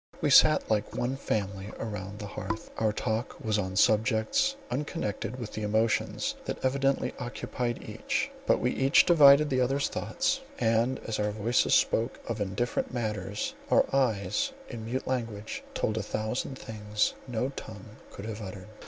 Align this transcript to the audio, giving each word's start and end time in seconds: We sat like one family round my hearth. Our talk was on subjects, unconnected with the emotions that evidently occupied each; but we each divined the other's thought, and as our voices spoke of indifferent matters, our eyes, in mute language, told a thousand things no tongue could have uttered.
We 0.19 0.31
sat 0.31 0.67
like 0.71 0.95
one 0.95 1.15
family 1.15 1.69
round 1.77 2.21
my 2.21 2.27
hearth. 2.27 2.71
Our 2.79 2.91
talk 2.91 3.39
was 3.39 3.59
on 3.59 3.75
subjects, 3.75 4.55
unconnected 4.71 5.37
with 5.37 5.53
the 5.53 5.61
emotions 5.61 6.33
that 6.45 6.57
evidently 6.65 7.13
occupied 7.19 7.87
each; 7.87 8.31
but 8.47 8.59
we 8.59 8.71
each 8.71 9.05
divined 9.05 9.47
the 9.47 9.61
other's 9.61 9.89
thought, 9.89 10.41
and 10.57 10.97
as 11.05 11.19
our 11.19 11.29
voices 11.29 11.75
spoke 11.75 12.19
of 12.27 12.41
indifferent 12.41 12.91
matters, 12.91 13.53
our 13.69 13.85
eyes, 13.95 14.53
in 14.69 14.85
mute 14.85 15.05
language, 15.05 15.63
told 15.75 15.99
a 15.99 16.01
thousand 16.01 16.57
things 16.57 17.13
no 17.27 17.49
tongue 17.49 17.97
could 18.09 18.25
have 18.25 18.41
uttered. 18.41 18.69